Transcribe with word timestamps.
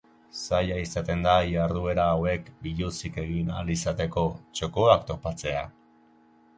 Zaila 0.43 0.77
izaten 0.83 1.21
da 1.27 1.35
iharduera 1.49 2.07
hauek 2.15 2.49
biluzik 2.65 3.21
egin 3.27 3.55
ahal 3.59 3.73
izateko 3.77 4.27
txokoak 4.57 5.09
topatzea? 5.15 5.67